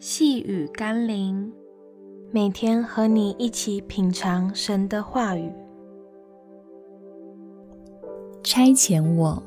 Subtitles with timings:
[0.00, 1.52] 细雨甘霖，
[2.30, 5.52] 每天和你一起品尝神的话语。
[8.44, 9.42] 差遣我。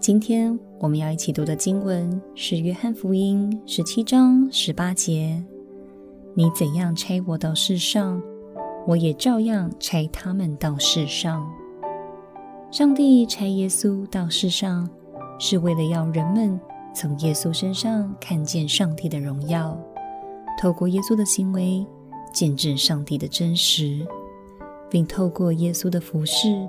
[0.00, 5.40] 今天我们要一起读的经文是《约翰福音》十七章十八节
[6.34, 8.20] ：“你怎样差我到世上，
[8.84, 11.48] 我也照样差他们到世上。”
[12.72, 14.90] 上帝差耶稣到世上，
[15.38, 16.60] 是为了要人们。
[16.92, 19.78] 从耶稣身上看见上帝的荣耀，
[20.60, 21.86] 透过耶稣的行为
[22.32, 24.06] 见证上帝的真实，
[24.90, 26.68] 并透过耶稣的服事，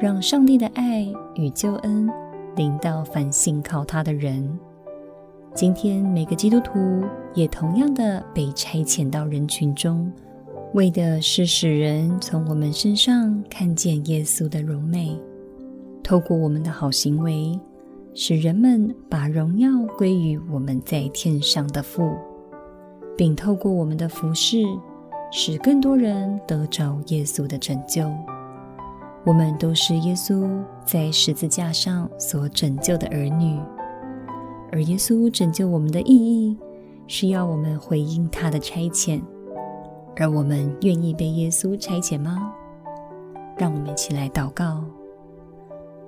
[0.00, 2.08] 让上帝的爱与救恩
[2.56, 4.58] 临到凡信靠他的人。
[5.52, 7.02] 今天每个基督徒
[7.34, 10.10] 也同样的被差遣到人群中，
[10.74, 15.20] 为的是使人从我们身上看见耶稣的荣美，
[16.04, 17.58] 透过我们的好行为。
[18.12, 22.16] 使人们把荣耀归于我们在天上的父，
[23.16, 24.64] 并透过我们的服饰，
[25.30, 28.10] 使更多人得着耶稣的拯救。
[29.24, 30.48] 我们都是耶稣
[30.84, 33.60] 在十字架上所拯救的儿女，
[34.72, 36.58] 而耶稣拯救我们的意义，
[37.06, 39.20] 是要我们回应他的差遣。
[40.16, 42.52] 而我们愿意被耶稣差遣吗？
[43.56, 44.84] 让我们一起来祷告。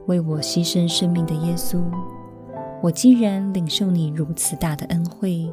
[0.07, 1.81] 为我牺牲生命的耶稣，
[2.83, 5.51] 我既然领受你如此大的恩惠，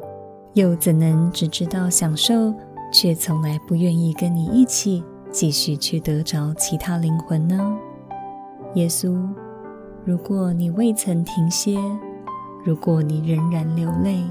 [0.54, 2.52] 又怎能只知道享受，
[2.92, 7.78] 却从来不愿意跟你一起继续去得着其他灵魂呢？
[8.74, 9.28] 耶稣，
[10.04, 11.78] 如果你未曾停歇，
[12.64, 14.24] 如果你仍然流泪，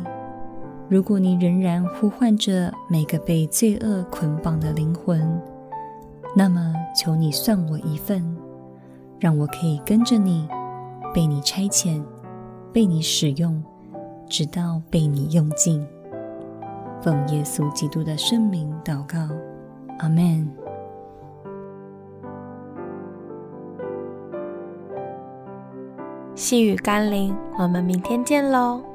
[0.89, 5.41] 如果你仍然呼唤着每个被罪恶捆绑的灵魂，
[6.35, 8.38] 那么求你算我一份。
[9.19, 10.47] 让我可以跟着你，
[11.13, 12.03] 被你差遣，
[12.71, 13.61] 被你使用，
[14.29, 15.85] 直到被你用尽。
[17.01, 19.17] 奉耶稣基督的圣名祷告，
[19.99, 20.49] 阿门。
[26.35, 28.88] 细雨甘霖，我们明天见喽。